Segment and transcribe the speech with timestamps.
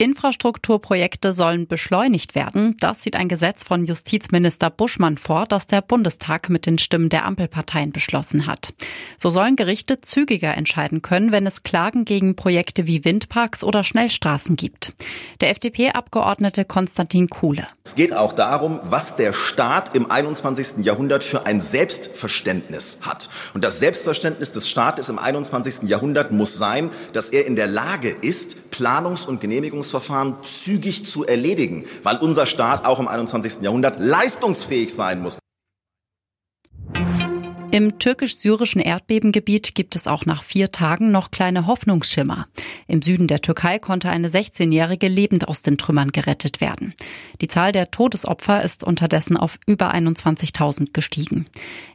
[0.00, 2.74] Infrastrukturprojekte sollen beschleunigt werden.
[2.80, 7.26] Das sieht ein Gesetz von Justizminister Buschmann vor, das der Bundestag mit den Stimmen der
[7.26, 8.72] Ampelparteien beschlossen hat.
[9.18, 14.56] So sollen Gerichte zügiger entscheiden können, wenn es Klagen gegen Projekte wie Windparks oder Schnellstraßen
[14.56, 14.94] gibt.
[15.42, 17.66] Der FDP-Abgeordnete Konstantin Kuhle.
[17.84, 20.82] Es geht auch darum, was der Staat im 21.
[20.84, 23.28] Jahrhundert für ein Selbstverständnis hat.
[23.52, 25.88] Und das Selbstverständnis des Staates im 21.
[25.90, 29.40] Jahrhundert muss sein, dass er in der Lage ist, Planungs- und
[29.90, 33.62] Genehmigungsverfahren zügig zu erledigen, weil unser Staat auch im 21.
[33.62, 35.39] Jahrhundert leistungsfähig sein muss.
[37.72, 42.48] Im türkisch-syrischen Erdbebengebiet gibt es auch nach vier Tagen noch kleine Hoffnungsschimmer.
[42.88, 46.94] Im Süden der Türkei konnte eine 16-Jährige lebend aus den Trümmern gerettet werden.
[47.40, 51.46] Die Zahl der Todesopfer ist unterdessen auf über 21.000 gestiegen.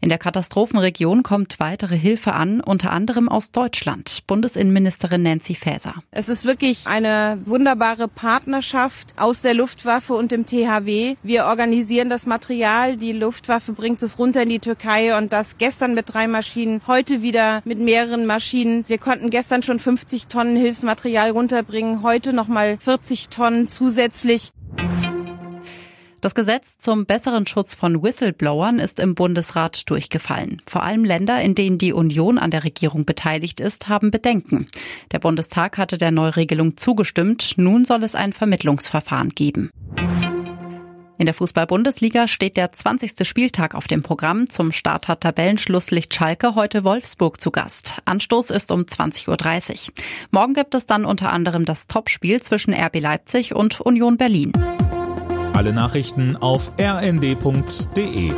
[0.00, 4.22] In der Katastrophenregion kommt weitere Hilfe an, unter anderem aus Deutschland.
[4.28, 6.04] Bundesinnenministerin Nancy Faeser.
[6.12, 11.16] Es ist wirklich eine wunderbare Partnerschaft aus der Luftwaffe und dem THW.
[11.24, 15.94] Wir organisieren das Material, die Luftwaffe bringt es runter in die Türkei und das gestern
[15.94, 18.84] mit drei Maschinen, heute wieder mit mehreren Maschinen.
[18.86, 24.50] Wir konnten gestern schon 50 Tonnen Hilfsmaterial runterbringen, heute nochmal 40 Tonnen zusätzlich.
[26.20, 30.60] Das Gesetz zum besseren Schutz von Whistleblowern ist im Bundesrat durchgefallen.
[30.66, 34.68] Vor allem Länder, in denen die Union an der Regierung beteiligt ist, haben Bedenken.
[35.12, 37.54] Der Bundestag hatte der Neuregelung zugestimmt.
[37.56, 39.70] Nun soll es ein Vermittlungsverfahren geben.
[41.16, 43.26] In der Fußball-Bundesliga steht der 20.
[43.26, 44.50] Spieltag auf dem Programm.
[44.50, 48.00] Zum Start hat Tabellenschlusslicht Schalke heute Wolfsburg zu Gast.
[48.04, 49.94] Anstoß ist um 20.30 Uhr.
[50.32, 54.52] Morgen gibt es dann unter anderem das Topspiel zwischen RB Leipzig und Union Berlin.
[55.52, 58.32] Alle Nachrichten auf rnd.de